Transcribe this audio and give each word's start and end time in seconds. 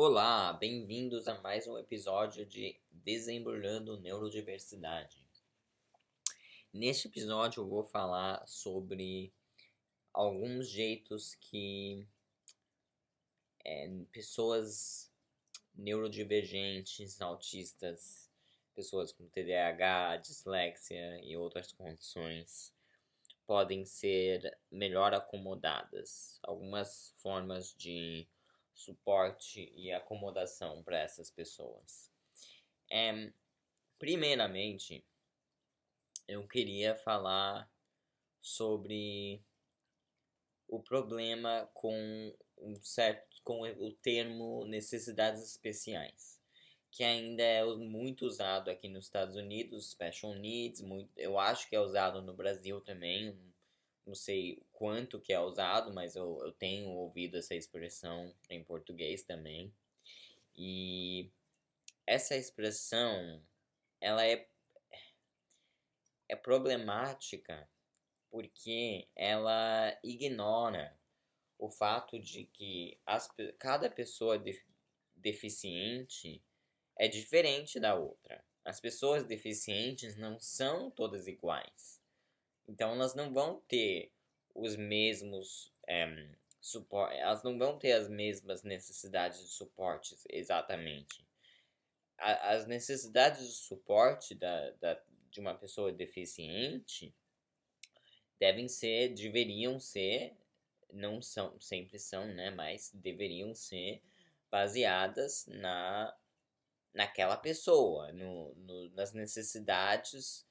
Olá, 0.00 0.52
bem-vindos 0.52 1.26
a 1.26 1.40
mais 1.40 1.66
um 1.66 1.76
episódio 1.76 2.46
de 2.46 2.78
Desembrulhando 2.88 3.98
Neurodiversidade. 3.98 5.20
Neste 6.72 7.08
episódio 7.08 7.64
eu 7.64 7.68
vou 7.68 7.82
falar 7.82 8.46
sobre 8.46 9.32
alguns 10.14 10.68
jeitos 10.68 11.34
que 11.40 12.06
é, 13.64 13.90
pessoas 14.12 15.10
neurodivergentes, 15.74 17.20
autistas, 17.20 18.30
pessoas 18.76 19.10
com 19.10 19.26
TDAH, 19.26 20.18
dislexia 20.18 21.18
e 21.24 21.36
outras 21.36 21.72
condições 21.72 22.72
podem 23.44 23.84
ser 23.84 24.56
melhor 24.70 25.12
acomodadas. 25.12 26.38
Algumas 26.44 27.12
formas 27.18 27.74
de 27.76 28.28
suporte 28.78 29.72
e 29.74 29.92
acomodação 29.92 30.82
para 30.84 31.00
essas 31.00 31.30
pessoas. 31.30 32.12
É, 32.90 33.32
primeiramente, 33.98 35.04
eu 36.28 36.46
queria 36.46 36.94
falar 36.94 37.68
sobre 38.40 39.42
o 40.68 40.80
problema 40.80 41.68
com 41.74 42.32
um 42.56 42.74
certo 42.76 43.42
com 43.42 43.62
o 43.62 43.92
termo 43.94 44.64
necessidades 44.66 45.42
especiais, 45.42 46.40
que 46.90 47.02
ainda 47.02 47.42
é 47.42 47.64
muito 47.64 48.26
usado 48.26 48.70
aqui 48.70 48.88
nos 48.88 49.06
Estados 49.06 49.36
Unidos, 49.36 49.90
special 49.90 50.34
needs, 50.34 50.82
muito, 50.82 51.10
eu 51.16 51.38
acho 51.38 51.68
que 51.68 51.74
é 51.74 51.80
usado 51.80 52.22
no 52.22 52.34
Brasil 52.34 52.80
também, 52.80 53.36
não 54.08 54.14
sei 54.14 54.58
quanto 54.72 55.20
que 55.20 55.34
é 55.34 55.38
usado, 55.38 55.92
mas 55.92 56.16
eu, 56.16 56.40
eu 56.42 56.50
tenho 56.52 56.88
ouvido 56.88 57.36
essa 57.36 57.54
expressão 57.54 58.34
em 58.48 58.64
português 58.64 59.22
também. 59.22 59.72
E 60.56 61.30
essa 62.06 62.34
expressão, 62.34 63.44
ela 64.00 64.26
é, 64.26 64.48
é 66.26 66.34
problemática 66.34 67.68
porque 68.30 69.06
ela 69.14 69.98
ignora 70.02 70.98
o 71.58 71.70
fato 71.70 72.18
de 72.18 72.46
que 72.46 72.98
as, 73.04 73.28
cada 73.58 73.90
pessoa 73.90 74.38
de, 74.38 74.58
deficiente 75.14 76.42
é 76.98 77.08
diferente 77.08 77.78
da 77.78 77.94
outra. 77.94 78.42
As 78.64 78.80
pessoas 78.80 79.24
deficientes 79.24 80.16
não 80.16 80.38
são 80.40 80.90
todas 80.90 81.26
iguais. 81.26 81.97
Então 82.68 82.92
elas 82.92 83.14
não 83.14 83.32
vão 83.32 83.62
ter 83.66 84.12
os 84.54 84.76
mesmos 84.76 85.72
é, 85.86 86.02
eh, 86.02 86.28
suporte, 86.60 87.16
elas 87.16 87.42
não 87.42 87.58
vão 87.58 87.78
ter 87.78 87.92
as 87.92 88.08
mesmas 88.08 88.62
necessidades 88.62 89.40
de 89.40 89.48
suporte 89.48 90.16
exatamente. 90.28 91.26
A, 92.18 92.50
as 92.52 92.66
necessidades 92.66 93.46
de 93.46 93.54
suporte 93.54 94.34
da, 94.34 94.70
da, 94.72 95.00
de 95.30 95.40
uma 95.40 95.54
pessoa 95.54 95.92
deficiente 95.92 97.14
devem 98.38 98.68
ser, 98.68 99.14
deveriam 99.14 99.80
ser, 99.80 100.36
não 100.92 101.22
são, 101.22 101.58
sempre 101.60 101.98
são, 101.98 102.26
né, 102.26 102.50
mas 102.50 102.90
deveriam 102.92 103.54
ser 103.54 104.02
baseadas 104.50 105.46
na 105.46 106.14
naquela 106.94 107.36
pessoa, 107.36 108.12
no, 108.12 108.54
no, 108.54 108.90
nas 108.90 109.12
necessidades 109.12 110.47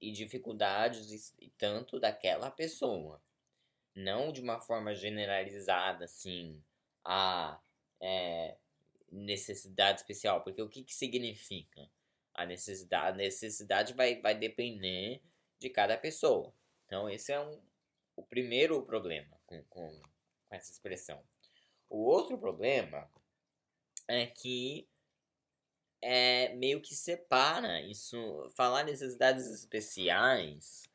e 0.00 0.12
dificuldades 0.12 1.34
e 1.38 1.50
tanto 1.50 1.98
daquela 1.98 2.50
pessoa. 2.50 3.22
Não 3.94 4.32
de 4.32 4.40
uma 4.40 4.60
forma 4.60 4.94
generalizada, 4.94 6.04
assim, 6.04 6.62
a 7.04 7.60
é, 8.00 8.56
necessidade 9.10 10.00
especial. 10.00 10.42
Porque 10.42 10.62
o 10.62 10.68
que, 10.68 10.84
que 10.84 10.94
significa? 10.94 11.88
A 12.34 12.46
necessidade, 12.46 13.14
a 13.14 13.16
necessidade 13.16 13.92
vai, 13.94 14.20
vai 14.20 14.34
depender 14.34 15.22
de 15.58 15.68
cada 15.68 15.96
pessoa. 15.96 16.54
Então, 16.86 17.08
esse 17.08 17.32
é 17.32 17.40
um, 17.40 17.60
o 18.16 18.22
primeiro 18.22 18.82
problema 18.82 19.40
com, 19.46 19.62
com, 19.64 20.00
com 20.48 20.54
essa 20.54 20.72
expressão. 20.72 21.22
O 21.88 22.04
outro 22.04 22.38
problema 22.38 23.10
é 24.08 24.26
que 24.26 24.88
é, 26.02 26.54
meio 26.54 26.80
que 26.80 26.94
separa 26.94 27.80
isso. 27.82 28.16
Falar 28.54 28.84
necessidades 28.84 29.46
especiais 29.46 30.90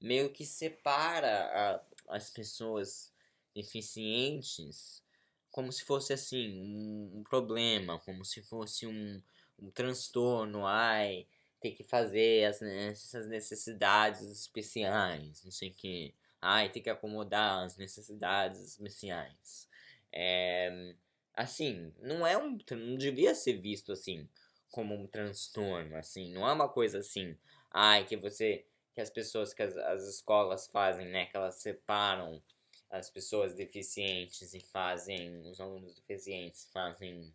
meio 0.00 0.30
que 0.30 0.46
separa 0.46 1.82
a, 2.08 2.16
as 2.16 2.30
pessoas 2.30 3.12
deficientes 3.54 5.02
como 5.50 5.72
se 5.72 5.84
fosse 5.84 6.12
assim 6.12 6.60
um, 6.60 7.18
um 7.18 7.24
problema, 7.24 7.98
como 7.98 8.24
se 8.24 8.40
fosse 8.40 8.86
um, 8.86 9.20
um 9.58 9.70
transtorno, 9.70 10.64
ai, 10.64 11.26
tem 11.60 11.74
que 11.74 11.82
fazer 11.82 12.44
as, 12.44 12.62
essas 12.62 13.26
necessidades 13.26 14.22
especiais, 14.22 15.42
não 15.44 15.50
sei 15.50 15.70
o 15.70 15.74
que, 15.74 16.14
ai, 16.40 16.70
tem 16.70 16.82
que 16.82 16.88
acomodar 16.88 17.64
as 17.64 17.76
necessidades 17.76 18.60
especiais. 18.60 19.68
É, 20.12 20.94
assim, 21.34 21.92
não 21.98 22.24
é 22.24 22.38
um, 22.38 22.56
não 22.70 22.96
devia 22.96 23.34
ser 23.34 23.54
visto 23.54 23.92
assim 23.92 24.28
como 24.70 24.94
um 24.94 25.06
transtorno, 25.06 25.96
assim, 25.96 26.32
não 26.32 26.48
é 26.48 26.52
uma 26.52 26.68
coisa 26.68 26.98
assim, 26.98 27.36
ai, 27.70 28.04
que 28.04 28.16
você, 28.16 28.64
que 28.94 29.00
as 29.00 29.10
pessoas, 29.10 29.52
que 29.52 29.62
as, 29.62 29.76
as 29.76 30.02
escolas 30.04 30.66
fazem, 30.68 31.08
né, 31.08 31.26
que 31.26 31.36
elas 31.36 31.56
separam 31.56 32.42
as 32.90 33.10
pessoas 33.10 33.54
deficientes 33.54 34.54
e 34.54 34.60
fazem, 34.60 35.40
os 35.48 35.60
alunos 35.60 35.94
deficientes 35.94 36.68
fazem 36.72 37.32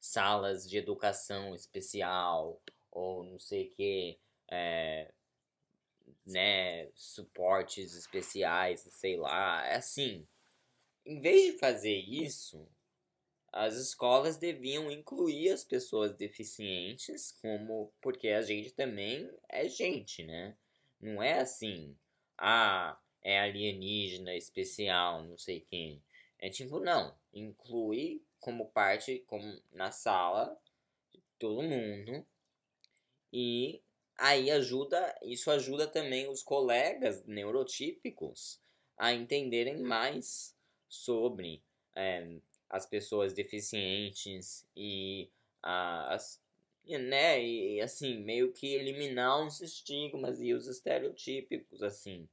salas 0.00 0.68
de 0.68 0.76
educação 0.76 1.54
especial, 1.54 2.60
ou 2.90 3.24
não 3.24 3.38
sei 3.38 3.68
que, 3.68 4.18
é, 4.48 5.12
né, 6.26 6.88
suportes 6.94 7.94
especiais, 7.94 8.80
sei 8.80 9.16
lá, 9.16 9.66
é 9.66 9.76
assim, 9.76 10.26
em 11.04 11.20
vez 11.20 11.52
de 11.52 11.58
fazer 11.58 11.96
isso, 11.96 12.68
as 13.52 13.76
escolas 13.76 14.38
deviam 14.38 14.90
incluir 14.90 15.50
as 15.50 15.62
pessoas 15.62 16.14
deficientes 16.14 17.32
como 17.42 17.92
porque 18.00 18.28
a 18.28 18.40
gente 18.40 18.72
também 18.72 19.30
é 19.48 19.68
gente, 19.68 20.24
né? 20.24 20.56
Não 20.98 21.22
é 21.22 21.40
assim, 21.40 21.94
ah, 22.38 22.98
é 23.22 23.38
alienígena 23.38 24.34
especial, 24.34 25.22
não 25.24 25.36
sei 25.36 25.60
quem. 25.60 26.02
É 26.38 26.48
tipo, 26.48 26.80
não, 26.80 27.14
inclui 27.32 28.22
como 28.40 28.70
parte 28.70 29.22
como 29.26 29.60
na 29.70 29.92
sala 29.92 30.58
todo 31.38 31.62
mundo. 31.62 32.26
E 33.32 33.82
aí 34.16 34.50
ajuda, 34.50 35.14
isso 35.22 35.50
ajuda 35.50 35.86
também 35.86 36.28
os 36.28 36.42
colegas 36.42 37.24
neurotípicos 37.26 38.60
a 38.96 39.12
entenderem 39.12 39.82
mais 39.82 40.56
sobre 40.88 41.62
é, 41.94 42.38
as 42.72 42.86
pessoas 42.86 43.34
deficientes 43.34 44.66
e 44.74 45.30
as 45.62 46.40
né, 46.84 47.40
e 47.40 47.80
assim, 47.80 48.18
meio 48.24 48.52
que 48.52 48.74
eliminar 48.74 49.46
os 49.46 49.60
estigmas 49.60 50.40
e 50.40 50.52
os 50.52 50.66
estereotípicos, 50.66 51.80
assim, 51.80 52.28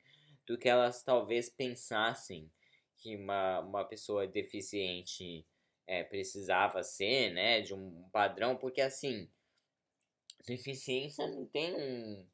do 0.47 0.57
que 0.57 0.67
elas 0.67 1.03
talvez 1.03 1.49
pensassem 1.49 2.49
que 2.97 3.15
uma, 3.15 3.59
uma 3.59 3.85
pessoa 3.85 4.25
deficiente 4.25 5.45
é, 5.85 6.03
precisava 6.03 6.81
ser, 6.81 7.31
né, 7.31 7.61
de 7.61 7.75
um 7.75 8.09
padrão, 8.11 8.55
porque 8.55 8.81
assim, 8.81 9.29
deficiência 10.47 11.27
não 11.27 11.45
tem 11.45 11.75
um, 11.75 12.25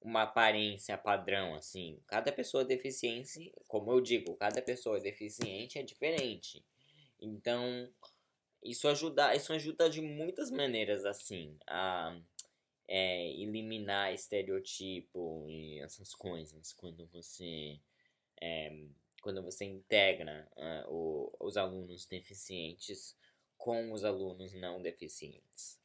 uma 0.00 0.22
aparência 0.22 0.96
padrão, 0.96 1.54
assim, 1.54 2.00
cada 2.06 2.32
pessoa 2.32 2.64
deficiente, 2.64 3.52
como 3.68 3.92
eu 3.92 4.00
digo, 4.00 4.34
cada 4.36 4.62
pessoa 4.62 4.98
deficiente 4.98 5.78
é 5.78 5.82
diferente, 5.82 6.64
então, 7.20 7.92
isso 8.62 8.88
ajuda, 8.88 9.34
isso 9.34 9.52
ajuda 9.52 9.88
de 9.88 10.00
muitas 10.00 10.50
maneiras, 10.50 11.04
assim, 11.04 11.56
a 11.66 12.18
é, 12.88 13.30
eliminar 13.34 14.12
estereotipo 14.12 15.46
e 15.48 15.78
essas 15.80 16.12
coisas 16.12 16.72
quando 16.72 17.06
você 17.06 17.78
é, 18.42 18.86
quando 19.22 19.42
você 19.42 19.64
integra 19.64 20.48
uh, 20.56 20.92
o, 20.92 21.32
os 21.38 21.56
alunos 21.56 22.06
deficientes 22.06 23.16
com 23.56 23.92
os 23.92 24.04
alunos 24.04 24.52
não 24.54 24.80
deficientes. 24.80 25.78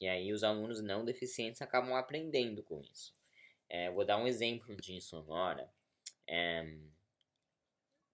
E 0.00 0.08
aí 0.08 0.32
os 0.32 0.42
alunos 0.42 0.80
não 0.80 1.04
deficientes 1.04 1.60
acabam 1.60 1.94
aprendendo 1.94 2.62
com 2.62 2.80
isso. 2.80 3.14
É, 3.68 3.90
vou 3.90 4.04
dar 4.04 4.16
um 4.16 4.26
exemplo 4.26 4.74
disso 4.76 5.16
agora. 5.16 5.70
É, 6.26 6.64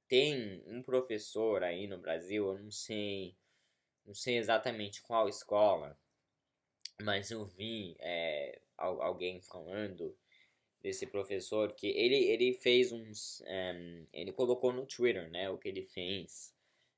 tem 0.08 0.62
um 0.66 0.82
professor 0.82 1.62
aí 1.62 1.86
no 1.86 1.98
Brasil, 1.98 2.46
eu 2.48 2.58
não 2.58 2.70
sei, 2.70 3.34
não 4.04 4.14
sei 4.14 4.38
exatamente 4.38 5.02
qual 5.02 5.28
escola, 5.28 5.98
mas 7.02 7.30
eu 7.30 7.44
vi 7.44 7.96
é, 7.98 8.60
alguém 8.76 9.40
falando 9.40 10.16
desse 10.84 11.06
professor 11.06 11.72
que 11.72 11.86
ele, 11.86 12.16
ele 12.16 12.52
fez 12.52 12.92
uns. 12.92 13.42
Um, 13.46 14.06
ele 14.12 14.32
colocou 14.32 14.70
no 14.70 14.86
Twitter, 14.86 15.30
né? 15.30 15.48
O 15.48 15.56
que 15.56 15.68
ele 15.68 15.82
fez. 15.82 16.54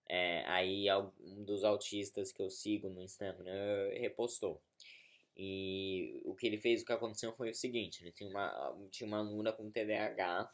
É, 0.09 0.45
aí 0.47 0.87
um 1.21 1.45
dos 1.45 1.65
autistas 1.65 2.33
que 2.33 2.43
eu 2.43 2.51
sigo 2.51 2.89
no 2.89 3.01
Instagram 3.01 3.91
repostou. 3.95 4.61
E 5.37 6.21
o 6.25 6.35
que 6.35 6.47
ele 6.47 6.59
fez, 6.59 6.83
o 6.83 6.85
que 6.85 6.93
aconteceu 6.93 7.33
foi 7.33 7.51
o 7.51 7.55
seguinte, 7.55 8.03
ele 8.03 8.11
tinha 8.11 8.29
uma, 8.29 8.89
tinha 8.91 9.07
uma 9.07 9.19
aluna 9.19 9.53
com 9.53 9.71
TDAH 9.71 10.51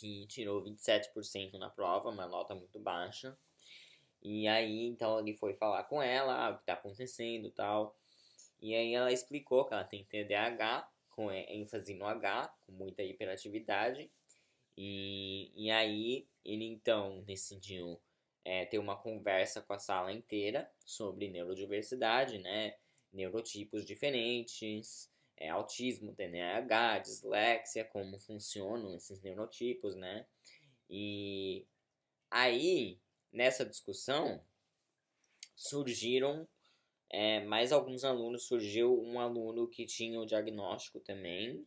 que 0.00 0.26
tirou 0.26 0.64
27% 0.64 1.58
na 1.58 1.68
prova, 1.68 2.08
uma 2.08 2.26
nota 2.26 2.54
muito 2.54 2.80
baixa. 2.80 3.36
E 4.22 4.48
aí, 4.48 4.86
então, 4.86 5.20
ele 5.20 5.34
foi 5.36 5.54
falar 5.54 5.84
com 5.84 6.02
ela, 6.02 6.46
ah, 6.46 6.50
o 6.50 6.58
que 6.58 6.64
tá 6.64 6.72
acontecendo 6.72 7.46
e 7.46 7.50
tal. 7.50 7.94
E 8.60 8.74
aí 8.74 8.94
ela 8.94 9.12
explicou 9.12 9.66
que 9.66 9.74
ela 9.74 9.84
tem 9.84 10.04
TDAH, 10.04 10.88
com 11.10 11.30
ênfase 11.30 11.94
no 11.94 12.06
H, 12.06 12.48
com 12.66 12.72
muita 12.72 13.02
hiperatividade. 13.02 14.10
E, 14.76 15.52
e 15.54 15.70
aí 15.70 16.26
ele 16.44 16.64
então 16.64 17.22
decidiu 17.22 18.00
é, 18.44 18.64
ter 18.64 18.78
uma 18.78 18.96
conversa 18.96 19.60
com 19.60 19.74
a 19.74 19.78
sala 19.78 20.12
inteira 20.12 20.70
sobre 20.84 21.28
neurodiversidade, 21.28 22.38
né? 22.38 22.74
Neurotipos 23.12 23.84
diferentes, 23.84 25.10
é, 25.40 25.48
autismo, 25.48 26.14
TDAH, 26.14 26.98
dislexia, 26.98 27.84
como 27.84 28.18
funcionam 28.18 28.94
esses 28.94 29.20
neurotipos, 29.22 29.96
né? 29.96 30.26
E 30.88 31.66
aí, 32.30 33.00
nessa 33.32 33.64
discussão, 33.64 34.44
surgiram 35.56 36.46
é, 37.08 37.40
mais 37.40 37.72
alguns 37.72 38.04
alunos. 38.04 38.44
Surgiu 38.44 39.00
um 39.02 39.18
aluno 39.18 39.66
que 39.66 39.86
tinha 39.86 40.20
o 40.20 40.26
diagnóstico 40.26 41.00
também, 41.00 41.66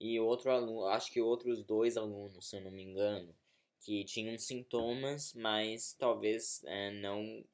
e 0.00 0.18
outro 0.18 0.50
aluno, 0.50 0.86
acho 0.86 1.12
que 1.12 1.20
outros 1.20 1.62
dois 1.62 1.98
alunos, 1.98 2.48
se 2.48 2.56
eu 2.56 2.62
não 2.62 2.70
me 2.70 2.82
engano, 2.82 3.36
que 3.80 4.02
tinham 4.04 4.36
sintomas, 4.38 5.34
mas 5.34 5.92
talvez 5.92 6.64
é, 6.64 6.90
não 6.90 7.44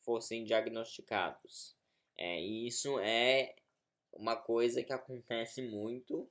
fossem 0.00 0.44
diagnosticados. 0.44 1.74
É, 2.16 2.38
e 2.42 2.66
isso 2.66 2.98
é 2.98 3.54
uma 4.12 4.36
coisa 4.36 4.82
que 4.82 4.92
acontece 4.92 5.62
muito, 5.62 6.28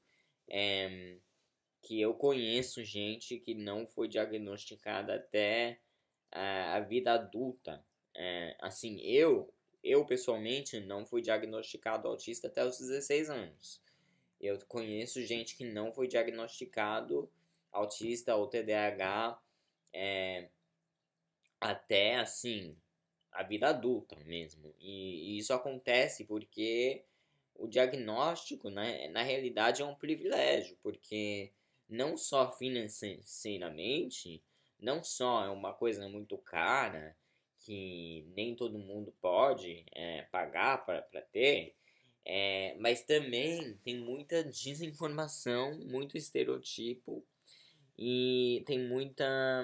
é, 0.48 1.18
que 1.82 2.00
eu 2.00 2.14
conheço 2.14 2.84
gente 2.84 3.38
que 3.40 3.54
não 3.54 3.88
foi 3.88 4.08
diagnosticada 4.08 5.16
até 5.16 5.80
a, 6.32 6.76
a 6.76 6.80
vida 6.80 7.14
adulta. 7.14 7.84
É, 8.16 8.56
assim, 8.60 9.00
eu, 9.02 9.54
eu 9.84 10.06
pessoalmente 10.06 10.80
não 10.80 11.06
fui 11.06 11.22
diagnosticado 11.22 12.08
autista 12.08 12.48
até 12.48 12.66
os 12.66 12.78
16 12.78 13.30
anos. 13.30 13.82
Eu 14.40 14.58
conheço 14.68 15.22
gente 15.22 15.56
que 15.56 15.64
não 15.64 15.94
foi 15.94 16.08
diagnosticado 16.08 17.32
autista 17.72 18.36
ou 18.36 18.48
TDAH 18.48 19.40
é, 19.94 20.50
até 21.60 22.16
assim 22.16 22.76
a 23.32 23.44
vida 23.44 23.70
adulta 23.70 24.18
mesmo. 24.26 24.74
E, 24.80 25.36
e, 25.36 25.38
isso 25.38 25.54
acontece 25.54 26.26
porque 26.26 27.04
o 27.56 27.68
diagnóstico, 27.68 28.70
né, 28.70 29.08
na 29.10 29.22
realidade, 29.24 29.82
é 29.82 29.86
um 29.86 29.96
privilégio, 29.96 30.78
porque 30.82 31.52
não 31.88 32.18
só 32.18 32.52
financeiramente, 32.52 34.42
não 34.80 35.04
só 35.04 35.46
é 35.46 35.50
uma 35.50 35.74
coisa 35.74 36.08
muito 36.08 36.38
cara 36.38 37.16
que 37.60 38.26
nem 38.36 38.56
todo 38.56 38.80
mundo 38.80 39.14
pode 39.22 39.86
é, 39.92 40.24
pagar 40.24 40.84
para 40.86 41.22
ter, 41.32 41.76
é, 42.26 42.76
mas 42.80 43.04
também 43.04 43.78
tem 43.84 43.98
muita 44.00 44.44
desinformação, 44.44 45.78
muito 45.80 46.18
estereotipo 46.18 47.24
e 47.98 48.64
tem 48.66 48.80
muita 48.80 49.64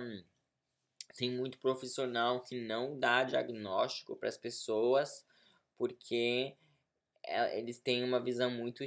tem 1.15 1.31
muito 1.31 1.57
profissional 1.57 2.41
que 2.43 2.59
não 2.59 2.99
dá 2.99 3.23
diagnóstico 3.23 4.15
para 4.15 4.29
as 4.29 4.37
pessoas 4.37 5.25
porque 5.77 6.55
eles 7.53 7.79
têm 7.79 8.03
uma 8.03 8.19
visão 8.19 8.49
muito 8.49 8.83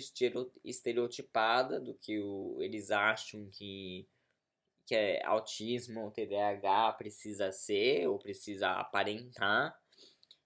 estereotipada 0.64 1.80
do 1.80 1.94
que 1.94 2.18
o, 2.20 2.56
eles 2.60 2.90
acham 2.90 3.48
que, 3.50 4.06
que 4.86 4.94
é 4.94 5.24
autismo 5.24 6.04
ou 6.04 6.10
TDAH 6.10 6.92
precisa 6.92 7.52
ser 7.52 8.08
ou 8.08 8.18
precisa 8.18 8.70
aparentar. 8.70 9.78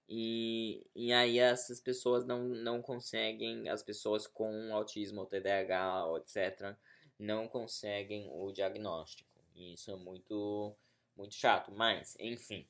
E, 0.07 0.85
e 0.95 1.11
aí 1.11 1.39
essas 1.39 1.79
pessoas 1.79 2.25
não, 2.25 2.43
não 2.43 2.81
conseguem, 2.81 3.69
as 3.69 3.81
pessoas 3.81 4.27
com 4.27 4.73
autismo 4.73 5.21
ou 5.21 5.25
TDAH, 5.25 6.05
etc., 6.17 6.75
não 7.17 7.47
conseguem 7.47 8.29
o 8.31 8.51
diagnóstico. 8.51 9.29
E 9.55 9.73
isso 9.73 9.89
é 9.89 9.95
muito, 9.95 10.75
muito 11.15 11.33
chato, 11.33 11.71
mas, 11.71 12.15
enfim. 12.19 12.67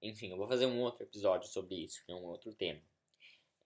Enfim, 0.00 0.30
eu 0.30 0.36
vou 0.36 0.46
fazer 0.46 0.66
um 0.66 0.80
outro 0.80 1.02
episódio 1.02 1.48
sobre 1.48 1.74
isso, 1.74 2.04
que 2.04 2.12
é 2.12 2.14
um 2.14 2.26
outro 2.26 2.54
tema. 2.54 2.80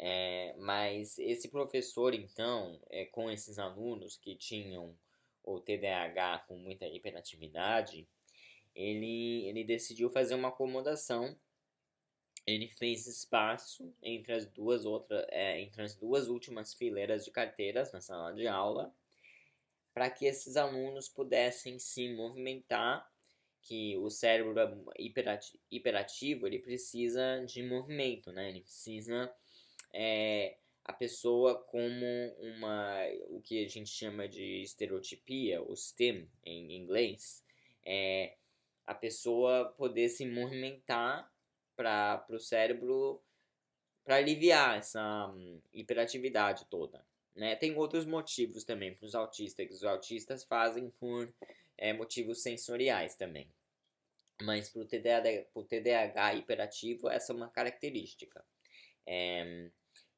É, 0.03 0.55
mas 0.59 1.19
esse 1.19 1.49
professor, 1.51 2.15
então, 2.15 2.81
é, 2.89 3.05
com 3.05 3.31
esses 3.31 3.59
alunos 3.59 4.17
que 4.17 4.35
tinham 4.35 4.97
o 5.45 5.61
TDAH 5.61 6.47
com 6.49 6.57
muita 6.57 6.87
hiperatividade, 6.87 8.09
ele, 8.75 9.47
ele 9.47 9.63
decidiu 9.63 10.09
fazer 10.09 10.35
uma 10.35 10.49
acomodação 10.49 11.37
ele 12.47 12.69
fez 12.69 13.07
espaço 13.07 13.95
entre 14.03 14.33
as 14.33 14.47
duas 14.47 14.85
outras, 14.85 15.25
é, 15.29 15.61
entre 15.61 15.83
as 15.83 15.95
duas 15.95 16.29
últimas 16.29 16.75
fileiras 16.75 17.25
de 17.25 17.31
carteiras 17.31 17.93
na 17.93 18.01
sala 18.01 18.33
de 18.33 18.47
aula, 18.47 18.93
para 19.93 20.11
que 20.11 20.25
esses 20.27 20.57
alunos 20.57 21.09
pudessem 21.09 21.79
se 21.79 22.09
movimentar, 22.15 23.09
que 23.63 23.97
o 23.99 24.09
cérebro 24.09 24.55
hiperativo 25.71 26.47
ele 26.47 26.59
precisa 26.59 27.45
de 27.45 27.63
movimento, 27.63 28.33
né? 28.33 28.49
Ele 28.49 28.63
precisa 28.63 29.31
é, 29.93 30.57
a 30.85 30.93
pessoa 30.93 31.55
como 31.55 32.07
uma 32.39 33.05
o 33.29 33.41
que 33.41 33.65
a 33.65 33.69
gente 33.69 33.91
chama 33.91 34.29
de 34.29 34.63
estereotipia, 34.63 35.63
o 35.63 35.77
STEM 35.77 36.29
em 36.45 36.77
inglês, 36.77 37.45
é 37.85 38.37
a 38.87 38.95
pessoa 38.95 39.67
poder 39.77 40.09
se 40.09 40.27
movimentar 40.27 41.31
para 41.77 42.27
o 42.29 42.39
cérebro 42.39 43.23
para 44.05 44.17
aliviar 44.17 44.79
essa 44.79 45.29
hum, 45.29 45.61
hiperatividade 45.73 46.67
toda. 46.69 47.05
Né? 47.35 47.55
Tem 47.55 47.77
outros 47.77 48.05
motivos 48.05 48.65
também 48.65 48.95
para 48.95 49.07
os 49.07 49.15
autistas, 49.15 49.67
que 49.67 49.73
os 49.73 49.85
autistas 49.85 50.43
fazem 50.45 50.91
por 50.99 51.33
é, 51.79 51.93
motivos 51.93 52.43
sensoriais 52.43 53.15
também. 53.15 53.49
Mas 54.43 54.69
para 54.69 54.83
o 54.83 54.85
TDAH, 54.85 55.45
TDAH 55.69 56.35
hiperativo, 56.35 57.09
essa 57.09 57.33
é 57.33 57.37
uma 57.37 57.49
característica. 57.49 58.45
É, 59.07 59.71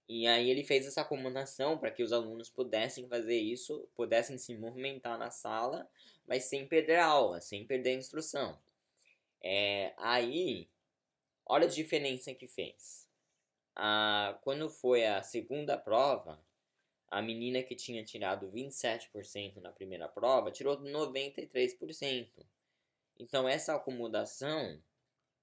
e 0.08 0.26
aí 0.26 0.50
ele 0.50 0.64
fez 0.64 0.86
essa 0.86 1.02
acomodação 1.02 1.78
para 1.78 1.90
que 1.90 2.02
os 2.02 2.12
alunos 2.12 2.50
pudessem 2.50 3.08
fazer 3.08 3.38
isso, 3.38 3.88
pudessem 3.94 4.36
se 4.38 4.56
movimentar 4.56 5.18
na 5.18 5.30
sala, 5.30 5.88
mas 6.26 6.44
sem 6.44 6.66
perder 6.66 6.96
a 6.96 7.06
aula, 7.06 7.40
sem 7.40 7.66
perder 7.66 7.90
a 7.90 7.98
instrução. 7.98 8.58
É, 9.42 9.94
aí 9.96 10.68
Olha 11.46 11.66
a 11.66 11.70
diferença 11.70 12.34
que 12.34 12.48
fez. 12.48 13.06
Quando 14.42 14.70
foi 14.70 15.04
a 15.04 15.22
segunda 15.22 15.76
prova, 15.76 16.42
a 17.08 17.20
menina 17.20 17.62
que 17.62 17.74
tinha 17.74 18.04
tirado 18.04 18.50
27% 18.50 19.60
na 19.60 19.72
primeira 19.72 20.08
prova 20.08 20.50
tirou 20.50 20.80
93%. 20.80 22.30
Então 23.18 23.48
essa 23.48 23.74
acomodação 23.74 24.82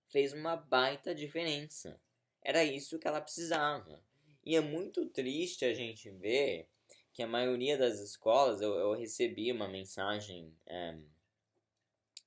fez 0.08 0.34
uma 0.34 0.56
baita 0.56 1.14
diferença. 1.14 2.02
Era 2.42 2.64
isso 2.64 2.98
que 2.98 3.08
ela 3.08 3.22
precisava. 3.22 4.02
E 4.46 4.56
é 4.56 4.62
muito 4.62 5.06
triste 5.08 5.66
a 5.66 5.74
gente 5.74 6.10
ver 6.10 6.68
que 7.14 7.22
a 7.22 7.28
maioria 7.28 7.78
das 7.78 8.00
escolas, 8.00 8.62
eu, 8.62 8.74
eu 8.76 8.94
recebi 8.94 9.52
uma 9.52 9.68
mensagem 9.68 10.54
é, 10.66 10.98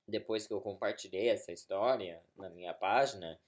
depois 0.07 0.45
que 0.45 0.53
eu 0.53 0.61
compartilhei 0.61 1.29
essa 1.29 1.51
história 1.51 2.21
na 2.35 2.49
minha 2.49 2.73
página, 2.73 3.39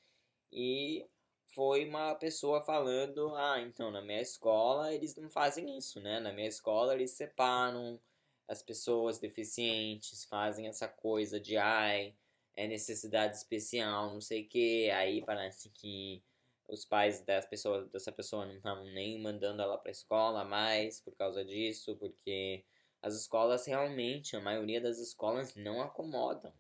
e 0.52 1.06
foi 1.54 1.88
uma 1.88 2.16
pessoa 2.16 2.62
falando: 2.62 3.36
ah, 3.36 3.62
então 3.62 3.92
na 3.92 4.02
minha 4.02 4.22
escola 4.22 4.94
eles 4.94 5.16
não 5.16 5.30
fazem 5.30 5.78
isso, 5.78 6.00
né? 6.02 6.20
Na 6.20 6.32
minha 6.32 6.48
escola 6.48 6.94
eles 6.94 7.12
separam 7.12 8.00
as 8.48 8.62
pessoas 8.62 9.20
deficientes, 9.20 10.26
fazem 10.26 10.68
essa 10.68 10.88
coisa 10.88 11.40
de 11.40 11.58
ai, 11.58 12.16
é 12.56 12.68
necessidade 12.68 13.36
especial, 13.36 14.14
não 14.14 14.22
sei 14.22 14.44
o 14.44 14.48
que. 14.48 14.90
Aí 14.92 15.24
parece 15.26 15.70
que 15.70 16.24
os 16.68 16.86
pais 16.86 17.22
das 17.22 17.46
pessoas, 17.46 17.90
dessa 17.90 18.12
pessoa 18.12 18.46
não 18.46 18.56
estavam 18.56 18.86
nem 18.86 19.20
mandando 19.22 19.62
ela 19.62 19.78
para 19.78 19.90
a 19.90 19.92
escola 19.92 20.44
mais 20.44 21.00
por 21.00 21.16
causa 21.16 21.44
disso, 21.44 21.96
porque 21.98 22.66
as 23.02 23.16
escolas 23.16 23.66
realmente, 23.66 24.36
a 24.36 24.42
maioria 24.42 24.82
das 24.82 24.98
escolas 25.00 25.56
não 25.56 25.82
acomodam, 25.82 26.54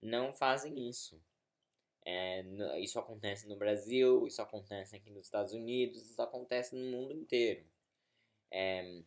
não 0.00 0.32
fazem 0.32 0.88
isso. 0.88 1.20
É, 2.06 2.42
isso 2.80 2.98
acontece 2.98 3.46
no 3.48 3.56
Brasil, 3.56 4.26
isso 4.26 4.42
acontece 4.42 4.94
aqui 4.94 5.10
nos 5.10 5.26
Estados 5.26 5.52
Unidos, 5.52 6.10
isso 6.10 6.20
acontece 6.20 6.74
no 6.74 6.84
mundo 6.90 7.12
inteiro. 7.12 7.64
É, 8.50 9.02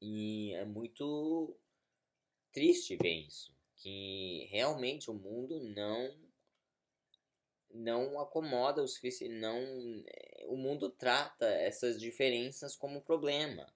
e 0.00 0.52
é 0.54 0.64
muito 0.64 1.56
triste 2.52 2.96
ver 2.96 3.26
isso, 3.26 3.54
que 3.76 4.46
realmente 4.50 5.10
o 5.10 5.14
mundo 5.14 5.60
não 5.60 6.25
não 7.76 8.18
acomoda 8.18 8.82
o 8.82 8.88
suficiente, 8.88 9.34
não 9.34 9.62
o 10.46 10.56
mundo 10.56 10.88
trata 10.90 11.46
essas 11.46 12.00
diferenças 12.00 12.76
como 12.76 13.02
problema, 13.02 13.66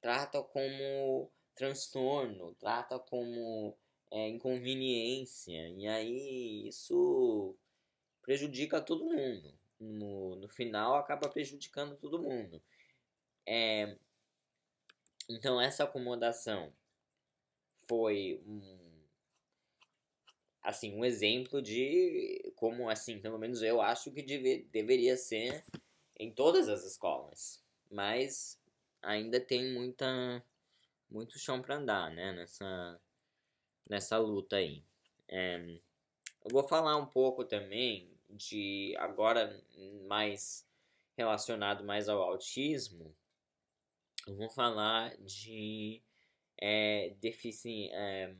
trata 0.00 0.42
como 0.42 1.30
transtorno, 1.54 2.54
trata 2.54 2.98
como 2.98 3.76
é, 4.10 4.28
inconveniência, 4.28 5.68
e 5.70 5.86
aí 5.86 6.68
isso 6.68 7.56
prejudica 8.22 8.80
todo 8.80 9.04
mundo. 9.04 9.52
No, 9.80 10.36
no 10.36 10.48
final 10.48 10.94
acaba 10.94 11.28
prejudicando 11.28 11.96
todo 11.96 12.22
mundo. 12.22 12.62
É, 13.44 13.96
então 15.28 15.60
essa 15.60 15.82
acomodação 15.84 16.72
foi 17.88 18.40
um 18.46 18.81
assim 20.62 20.94
um 20.94 21.04
exemplo 21.04 21.60
de 21.60 22.52
como 22.56 22.88
assim 22.88 23.18
pelo 23.18 23.38
menos 23.38 23.62
eu 23.62 23.80
acho 23.80 24.12
que 24.12 24.22
deve, 24.22 24.68
deveria 24.70 25.16
ser 25.16 25.64
em 26.18 26.30
todas 26.30 26.68
as 26.68 26.84
escolas. 26.84 27.62
Mas 27.90 28.60
ainda 29.02 29.40
tem 29.40 29.72
muita 29.72 30.42
muito 31.10 31.38
chão 31.38 31.60
para 31.60 31.76
andar 31.76 32.10
né 32.10 32.32
nessa 32.32 33.00
nessa 33.88 34.18
luta 34.18 34.56
aí. 34.56 34.82
É, 35.28 35.78
eu 36.44 36.50
vou 36.50 36.66
falar 36.66 36.96
um 36.96 37.06
pouco 37.06 37.44
também 37.44 38.10
de 38.30 38.94
agora 38.98 39.62
mais 40.06 40.66
relacionado 41.16 41.84
mais 41.84 42.08
ao 42.08 42.22
autismo. 42.22 43.14
Eu 44.26 44.36
vou 44.36 44.48
falar 44.48 45.16
de 45.18 46.00
é, 46.56 47.14
defici 47.20 47.88
é, 47.92 48.34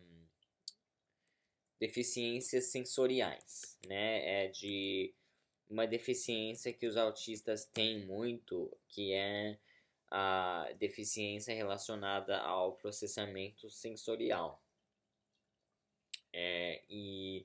deficiências 1.82 2.66
sensoriais, 2.66 3.76
né? 3.88 4.44
É 4.44 4.48
de 4.48 5.12
uma 5.68 5.84
deficiência 5.84 6.72
que 6.72 6.86
os 6.86 6.96
autistas 6.96 7.64
têm 7.64 8.06
muito, 8.06 8.70
que 8.88 9.12
é 9.12 9.58
a 10.08 10.70
deficiência 10.78 11.52
relacionada 11.52 12.38
ao 12.38 12.76
processamento 12.76 13.68
sensorial. 13.68 14.62
É, 16.32 16.84
e 16.88 17.44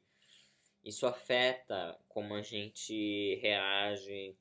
isso 0.84 1.08
afeta 1.08 2.00
como 2.08 2.36
a 2.36 2.44
gente 2.44 3.40
reage 3.42 4.38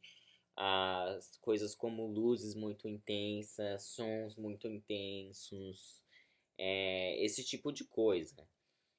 às 0.54 1.38
coisas 1.38 1.74
como 1.74 2.06
luzes 2.06 2.54
muito 2.54 2.86
intensas, 2.86 3.84
sons 3.84 4.36
muito 4.36 4.68
intensos, 4.68 6.02
é, 6.58 7.24
esse 7.24 7.42
tipo 7.42 7.72
de 7.72 7.84
coisa. 7.84 8.46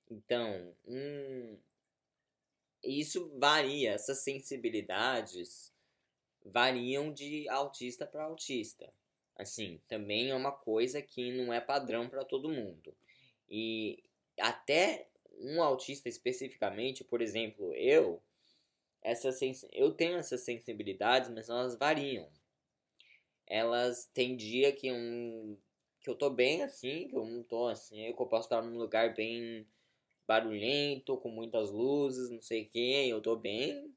Então, 0.09 0.73
hum, 0.85 1.57
isso 2.83 3.31
varia, 3.37 3.91
essas 3.91 4.19
sensibilidades 4.19 5.73
variam 6.45 7.11
de 7.11 7.47
autista 7.49 8.05
para 8.05 8.23
autista. 8.23 8.91
Assim, 9.35 9.79
também 9.87 10.29
é 10.29 10.35
uma 10.35 10.51
coisa 10.51 11.01
que 11.01 11.31
não 11.31 11.53
é 11.53 11.59
padrão 11.59 12.09
para 12.09 12.25
todo 12.25 12.49
mundo. 12.49 12.95
E 13.49 14.03
até 14.39 15.07
um 15.39 15.61
autista 15.61 16.09
especificamente, 16.09 17.03
por 17.03 17.21
exemplo, 17.21 17.73
eu, 17.75 18.21
essa 19.01 19.29
eu 19.71 19.91
tenho 19.91 20.17
essas 20.17 20.41
sensibilidades, 20.41 21.29
mas 21.29 21.49
elas 21.49 21.75
variam. 21.77 22.27
Elas 23.45 24.05
têm 24.13 24.35
dia 24.35 24.71
que 24.71 24.91
um 24.91 25.57
que 25.99 26.09
eu 26.09 26.15
tô 26.15 26.29
bem 26.29 26.63
assim, 26.63 27.07
que 27.09 27.15
eu 27.15 27.25
não 27.25 27.43
tô 27.43 27.67
assim, 27.67 28.13
que 28.13 28.21
eu 28.21 28.27
posso 28.27 28.45
estar 28.47 28.61
num 28.61 28.77
lugar 28.77 29.13
bem 29.13 29.67
barulhento, 30.27 31.17
com 31.17 31.29
muitas 31.29 31.71
luzes, 31.71 32.29
não 32.29 32.41
sei 32.41 32.63
o 32.63 32.69
que, 32.69 33.09
eu 33.09 33.21
tô 33.21 33.35
bem. 33.35 33.95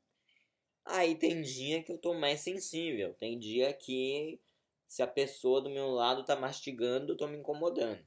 Aí 0.85 1.17
tem 1.17 1.43
dia 1.43 1.83
que 1.83 1.93
eu 1.93 1.99
tô 1.99 2.15
mais 2.15 2.41
sensível, 2.41 3.13
tem 3.15 3.39
dia 3.39 3.73
que 3.73 4.41
se 4.87 5.03
a 5.03 5.07
pessoa 5.07 5.61
do 5.61 5.71
meu 5.71 5.91
lado 5.91 6.25
tá 6.25 6.37
mastigando, 6.37 7.13
eu 7.13 7.17
tô 7.17 7.27
me 7.27 7.37
incomodando. 7.37 8.07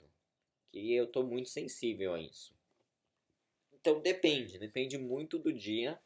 Que 0.72 0.94
eu 0.94 1.08
tô 1.08 1.24
muito 1.24 1.50
sensível 1.50 2.14
a 2.14 2.20
isso. 2.20 2.54
Então 3.74 4.02
depende, 4.02 4.58
depende 4.58 4.98
muito 4.98 5.38
do 5.38 5.54
dia. 5.54 6.00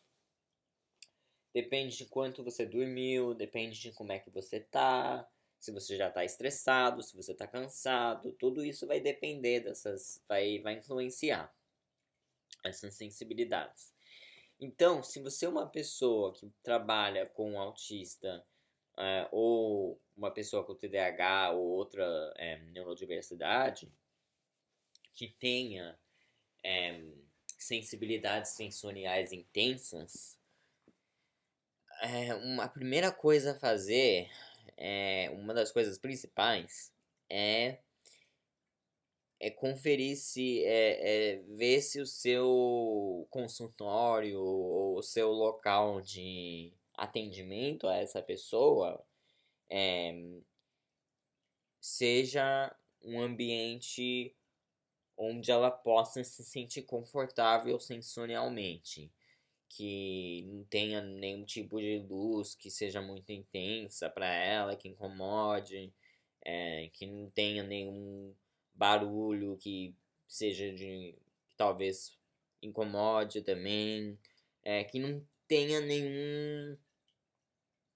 Depende 1.54 1.98
de 1.98 2.06
quanto 2.06 2.44
você 2.44 2.66
dormiu, 2.66 3.34
depende 3.34 3.80
de 3.80 3.92
como 3.92 4.12
é 4.12 4.20
que 4.20 4.30
você 4.30 4.60
tá, 4.60 5.28
se 5.60 5.72
você 5.72 5.96
já 5.96 6.10
está 6.10 6.24
estressado, 6.24 7.02
se 7.02 7.16
você 7.16 7.32
está 7.32 7.48
cansado, 7.48 8.32
tudo 8.34 8.64
isso 8.64 8.86
vai 8.86 9.00
depender 9.00 9.62
dessas, 9.62 10.24
vai, 10.28 10.60
vai 10.60 10.76
influenciar 10.76 11.52
essas 12.64 12.96
sensibilidades. 12.96 13.94
Então, 14.60 15.04
se 15.04 15.22
você 15.22 15.46
é 15.46 15.50
uma 15.50 15.68
pessoa 15.68 16.34
que 16.34 16.52
trabalha 16.64 17.26
com 17.28 17.54
um 17.54 17.60
autista 17.60 18.44
é, 18.98 19.28
ou 19.32 20.02
uma 20.16 20.32
pessoa 20.32 20.64
com 20.64 20.74
TDAH 20.74 21.52
ou 21.52 21.64
outra 21.64 22.34
é, 22.38 22.58
neurodiversidade 22.72 23.92
que 25.14 25.28
tenha 25.28 25.98
é, 26.64 27.04
sensibilidades 27.58 28.52
sensoriais 28.52 29.32
intensas, 29.32 30.38
é, 32.02 32.34
uma 32.36 32.68
primeira 32.68 33.12
coisa 33.12 33.52
a 33.52 33.60
fazer 33.60 34.30
é, 34.76 35.30
uma 35.34 35.54
das 35.54 35.72
coisas 35.72 35.98
principais 35.98 36.94
é 37.30 37.80
é 39.39 39.50
conferir 39.51 40.17
se 40.17 40.63
é, 40.65 41.36
é 41.36 41.41
ver 41.44 41.82
se 41.82 42.01
o 42.01 42.06
seu 42.06 43.27
consultório 43.29 44.39
ou 44.41 44.98
o 44.98 45.03
seu 45.03 45.32
local 45.32 46.01
de 46.01 46.74
atendimento 46.94 47.88
a 47.88 47.96
essa 47.96 48.22
pessoa 48.22 49.03
é, 49.70 50.15
seja 51.79 52.75
um 53.03 53.22
ambiente 53.22 54.36
onde 55.15 55.51
ela 55.51 55.72
possa 55.72 56.24
se 56.24 56.44
sentir 56.44 56.84
confortável 56.84 57.79
sensorialmente 57.79 59.12
que 59.70 60.44
não 60.48 60.63
tenha 60.65 61.01
nenhum 61.01 61.44
tipo 61.44 61.79
de 61.79 62.00
luz 62.00 62.56
que 62.56 62.70
seja 62.70 63.01
muito 63.01 63.32
intensa 63.32 64.10
para 64.10 64.27
ela, 64.27 64.75
que 64.75 64.88
incomode, 64.88 65.94
é, 66.44 66.89
que 66.94 67.06
não 67.06 67.29
tenha 67.29 67.63
nenhum 67.63 68.34
barulho 68.77 69.57
que 69.57 69.96
seja 70.27 70.72
de 70.72 71.15
que 71.48 71.55
talvez 71.55 72.17
incomode 72.62 73.41
também, 73.41 74.17
é, 74.63 74.84
que 74.84 75.00
não 75.00 75.25
tenha 75.48 75.81
nenhum 75.81 76.77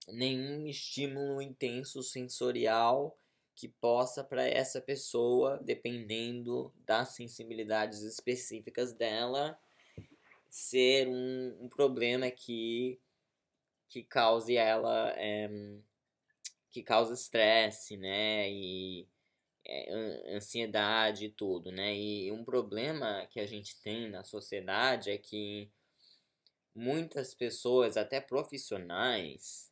nenhum 0.08 0.68
estímulo 0.68 1.42
intenso 1.42 2.02
sensorial 2.02 3.18
que 3.56 3.68
possa 3.68 4.24
para 4.24 4.48
essa 4.48 4.82
pessoa, 4.82 5.60
dependendo 5.64 6.74
das 6.86 7.10
sensibilidades 7.10 8.02
específicas 8.02 8.94
dela, 8.94 9.60
ser 10.50 11.08
um, 11.08 11.58
um 11.62 11.70
problema 11.70 12.32
que, 12.32 13.00
que 13.88 14.04
cause 14.04 14.56
ela 14.56 15.14
é, 15.16 15.50
que 16.72 16.82
causa 16.82 17.14
estresse, 17.14 17.98
né? 17.98 18.50
E 18.50 19.08
ansiedade 20.36 21.26
e 21.26 21.30
tudo, 21.30 21.72
né? 21.72 21.96
E 21.96 22.32
um 22.32 22.44
problema 22.44 23.28
que 23.30 23.40
a 23.40 23.46
gente 23.46 23.80
tem 23.82 24.10
na 24.10 24.24
sociedade 24.24 25.10
é 25.10 25.18
que 25.18 25.72
muitas 26.76 27.34
pessoas, 27.34 27.98
até 27.98 28.20
profissionais, 28.20 29.72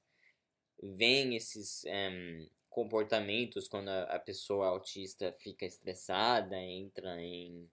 veem 0.81 1.35
esses 1.35 1.83
é, 1.85 2.47
comportamentos 2.69 3.67
quando 3.67 3.89
a, 3.89 4.19
pessoa 4.19 4.67
autista 4.67 5.35
fica 5.39 5.65
estressada, 5.65 6.55
entra 6.57 7.21
em 7.21 7.69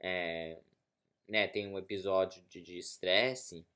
é, 0.00 0.60
né, 1.28 1.48
tem 1.48 1.66
um 1.66 1.78
episódio 1.78 2.42
de 2.48 2.78
estresse 2.78 3.66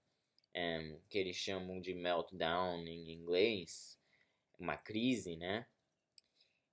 um, 0.55 1.01
que 1.09 1.19
eles 1.19 1.37
chamam 1.37 1.81
de 1.81 1.95
meltdown 1.95 2.87
em 2.87 3.11
inglês, 3.11 3.99
uma 4.59 4.77
crise, 4.77 5.37
né? 5.37 5.67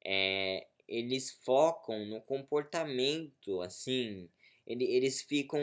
É, 0.03 0.67
eles 0.87 1.31
focam 1.43 2.05
no 2.05 2.21
comportamento, 2.21 3.61
assim, 3.61 4.29
eles 4.65 5.21
ficam 5.21 5.59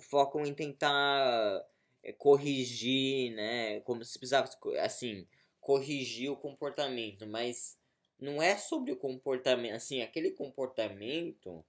focam 0.00 0.44
em 0.44 0.54
tentar 0.54 1.64
é, 2.02 2.12
corrigir, 2.12 3.32
né? 3.34 3.80
Como 3.80 4.04
se 4.04 4.18
precisasse, 4.18 4.56
assim, 4.80 5.26
corrigir 5.60 6.30
o 6.30 6.36
comportamento, 6.36 7.26
mas 7.26 7.78
não 8.18 8.42
é 8.42 8.56
sobre 8.56 8.92
o 8.92 8.96
comportamento, 8.96 9.74
assim, 9.74 10.02
aquele 10.02 10.30
comportamento 10.32 11.64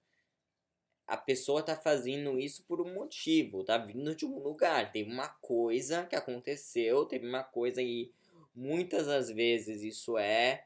a 1.07 1.17
pessoa 1.17 1.61
tá 1.61 1.75
fazendo 1.75 2.39
isso 2.39 2.63
por 2.63 2.81
um 2.81 2.93
motivo, 2.93 3.63
tá 3.63 3.77
vindo 3.77 4.15
de 4.15 4.25
um 4.25 4.39
lugar, 4.39 4.91
teve 4.91 5.11
uma 5.11 5.29
coisa 5.29 6.05
que 6.05 6.15
aconteceu, 6.15 7.05
teve 7.05 7.27
uma 7.27 7.43
coisa 7.43 7.81
e 7.81 8.11
muitas 8.55 9.07
das 9.07 9.29
vezes 9.29 9.83
isso 9.83 10.17
é 10.17 10.65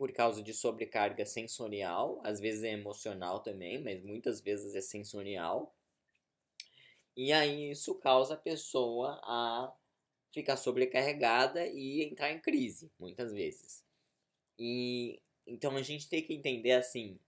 por 0.00 0.12
causa 0.12 0.42
de 0.42 0.54
sobrecarga 0.54 1.26
sensorial, 1.26 2.22
às 2.24 2.40
vezes 2.40 2.62
é 2.62 2.72
emocional 2.72 3.40
também, 3.40 3.82
mas 3.82 4.02
muitas 4.02 4.40
vezes 4.40 4.74
é 4.74 4.80
sensorial. 4.80 5.76
E 7.14 7.30
aí 7.34 7.70
isso 7.70 7.94
causa 7.96 8.32
a 8.32 8.38
pessoa 8.38 9.20
a 9.22 9.70
ficar 10.32 10.56
sobrecarregada 10.56 11.66
e 11.66 12.02
entrar 12.02 12.32
em 12.32 12.40
crise, 12.40 12.90
muitas 12.98 13.30
vezes. 13.30 13.84
E 14.58 15.20
então 15.46 15.76
a 15.76 15.82
gente 15.82 16.08
tem 16.08 16.22
que 16.22 16.32
entender 16.32 16.72
assim, 16.72 17.20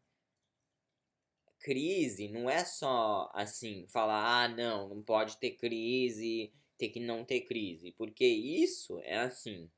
crise 1.59 2.27
não 2.29 2.49
é 2.49 2.65
só 2.65 3.31
assim, 3.35 3.87
falar, 3.91 4.45
ah, 4.45 4.49
não, 4.49 4.89
não 4.89 5.03
pode 5.03 5.37
ter 5.37 5.51
crise, 5.51 6.51
tem 6.79 6.91
que 6.91 7.01
não 7.01 7.23
ter 7.23 7.43
crise, 7.43 7.93
porque 7.93 8.25
isso 8.25 8.99
é 9.01 9.19
assim, 9.19 9.71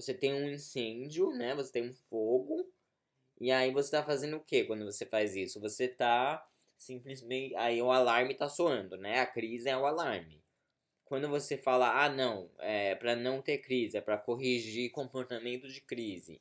você 0.00 0.14
tem 0.14 0.34
um 0.34 0.48
incêndio, 0.48 1.30
né? 1.32 1.54
Você 1.54 1.72
tem 1.72 1.88
um 1.88 1.92
fogo, 1.92 2.70
e 3.40 3.52
aí 3.52 3.72
você 3.72 3.92
tá 3.92 4.02
fazendo 4.02 4.36
o 4.36 4.40
que 4.40 4.64
quando 4.64 4.84
você 4.84 5.06
faz 5.06 5.36
isso? 5.36 5.60
Você 5.60 5.88
tá 5.88 6.46
simplesmente. 6.76 7.54
Aí 7.56 7.80
o 7.82 7.90
alarme 7.90 8.34
tá 8.34 8.48
soando, 8.48 8.96
né? 8.96 9.20
A 9.20 9.26
crise 9.26 9.68
é 9.68 9.76
o 9.76 9.86
alarme. 9.86 10.42
Quando 11.04 11.28
você 11.28 11.56
fala, 11.56 12.04
ah, 12.04 12.08
não, 12.08 12.50
é 12.58 12.94
para 12.94 13.16
não 13.16 13.40
ter 13.42 13.58
crise, 13.58 13.96
é 13.96 14.00
para 14.00 14.18
corrigir 14.18 14.90
comportamento 14.92 15.68
de 15.68 15.80
crise. 15.80 16.40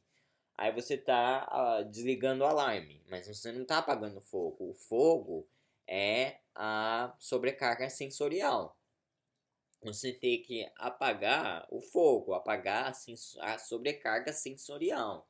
Aí 0.57 0.71
você 0.71 0.97
tá 0.97 1.47
uh, 1.81 1.89
desligando 1.89 2.43
o 2.43 2.47
alarme, 2.47 3.03
mas 3.09 3.27
você 3.27 3.51
não 3.51 3.65
tá 3.65 3.77
apagando 3.77 4.17
o 4.17 4.21
fogo. 4.21 4.71
O 4.71 4.73
fogo 4.73 5.47
é 5.87 6.37
a 6.55 7.15
sobrecarga 7.19 7.89
sensorial. 7.89 8.76
Você 9.83 10.11
tem 10.11 10.41
que 10.41 10.69
apagar 10.75 11.67
o 11.69 11.81
fogo, 11.81 12.33
apagar 12.33 12.91
a, 13.41 13.57
sobrecarga 13.57 14.33
sensorial. 14.33 15.29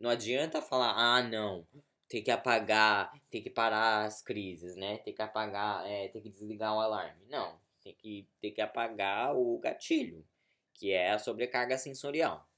Não 0.00 0.10
adianta 0.10 0.62
falar, 0.62 0.94
ah, 0.96 1.22
não, 1.22 1.66
tem 2.08 2.22
que 2.22 2.30
apagar, 2.30 3.12
tem 3.30 3.42
que 3.42 3.50
parar 3.50 4.04
as 4.04 4.22
crises, 4.22 4.74
né? 4.76 4.98
Tem 4.98 5.14
que 5.14 5.22
apagar, 5.22 5.86
é, 5.86 6.08
tem 6.08 6.22
que 6.22 6.30
desligar 6.30 6.74
o 6.74 6.80
alarme. 6.80 7.24
Não, 7.28 7.58
tem 7.82 7.94
que, 7.94 8.26
tem 8.40 8.52
que 8.52 8.60
apagar 8.60 9.36
o 9.36 9.58
gatilho, 9.58 10.26
que 10.74 10.90
é 10.90 11.10
a 11.10 11.18
sobrecarga 11.18 11.78
sensorial. 11.78 12.48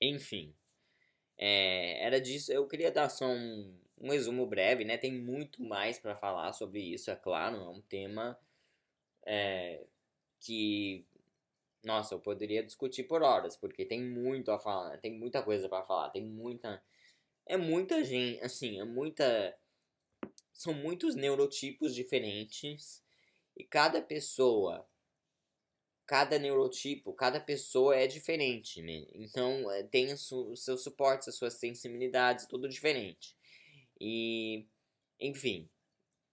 Enfim, 0.00 0.54
é, 1.36 2.04
era 2.04 2.20
disso. 2.20 2.52
Eu 2.52 2.66
queria 2.66 2.90
dar 2.90 3.08
só 3.08 3.26
um, 3.26 3.78
um 3.98 4.10
resumo 4.10 4.46
breve, 4.46 4.84
né? 4.84 4.96
Tem 4.96 5.12
muito 5.12 5.62
mais 5.62 5.98
para 5.98 6.16
falar 6.16 6.52
sobre 6.52 6.80
isso, 6.80 7.10
é 7.10 7.16
claro. 7.16 7.56
É 7.56 7.68
um 7.68 7.82
tema 7.82 8.38
é, 9.26 9.84
que, 10.40 11.06
nossa, 11.84 12.14
eu 12.14 12.20
poderia 12.20 12.62
discutir 12.62 13.04
por 13.04 13.22
horas, 13.22 13.56
porque 13.56 13.84
tem 13.84 14.02
muito 14.02 14.50
a 14.50 14.58
falar, 14.58 14.98
tem 14.98 15.18
muita 15.18 15.42
coisa 15.42 15.68
para 15.68 15.84
falar, 15.84 16.10
tem 16.10 16.24
muita 16.24 16.82
é 17.50 17.56
muita 17.56 18.04
gente, 18.04 18.40
assim, 18.44 18.80
é 18.80 18.84
muita. 18.84 19.56
São 20.52 20.72
muitos 20.72 21.16
neurotipos 21.16 21.94
diferentes 21.94 23.02
e 23.56 23.64
cada 23.64 24.00
pessoa, 24.00 24.86
cada 26.06 26.38
neurotipo, 26.38 27.12
cada 27.12 27.40
pessoa 27.40 27.96
é 27.96 28.06
diferente, 28.06 28.80
né? 28.82 29.04
Então 29.14 29.68
é, 29.70 29.82
tem 29.82 30.12
os 30.12 30.28
seus 30.62 30.82
suportes, 30.84 31.26
as 31.26 31.34
suas 31.34 31.54
sensibilidades, 31.54 32.46
tudo 32.46 32.68
diferente. 32.68 33.36
E, 34.00 34.66
enfim, 35.18 35.68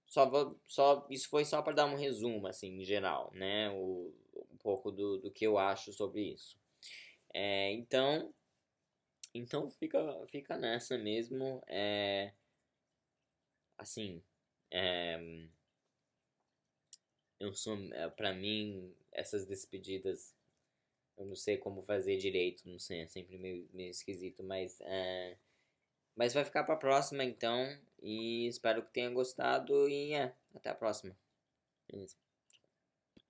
só, 0.08 0.56
só 0.66 1.06
isso 1.10 1.30
foi 1.30 1.46
só 1.46 1.62
para 1.62 1.74
dar 1.74 1.86
um 1.86 1.96
resumo, 1.96 2.48
assim, 2.48 2.80
em 2.80 2.84
geral, 2.86 3.32
né? 3.34 3.70
O, 3.72 4.14
um 4.52 4.58
pouco 4.58 4.92
do, 4.92 5.20
do 5.20 5.32
que 5.32 5.46
eu 5.46 5.58
acho 5.58 5.92
sobre 5.94 6.22
isso. 6.34 6.58
É, 7.34 7.72
então, 7.74 8.34
então 9.34 9.70
fica, 9.70 10.26
fica 10.28 10.58
nessa 10.58 10.98
mesmo. 10.98 11.62
É, 11.68 12.34
assim, 13.78 14.24
é, 14.72 15.20
eu 17.40 17.54
sou, 17.54 17.78
é, 17.94 18.10
pra 18.10 18.34
mim, 18.34 18.94
essas 19.12 19.46
despedidas, 19.46 20.34
eu 21.18 21.26
não 21.26 21.36
sei 21.36 21.58
como 21.58 21.82
fazer 21.82 22.18
direito, 22.18 22.68
não 22.68 22.80
sei, 22.80 23.02
é 23.02 23.08
sempre 23.08 23.38
meio, 23.38 23.68
meio 23.74 23.92
esquisito, 23.92 24.44
mas, 24.44 24.80
é, 24.82 25.38
mas 26.16 26.34
vai 26.34 26.46
ficar 26.46 26.64
pra 26.64 26.76
próxima 26.76 27.24
então, 27.24 27.78
e 28.02 28.48
espero 28.48 28.84
que 28.84 28.94
tenha 28.94 29.10
gostado, 29.10 29.88
e 29.90 30.14
é, 30.14 30.36
até 30.56 30.70
a 30.70 30.76
próxima. 30.76 31.16
Beleza. 31.90 32.27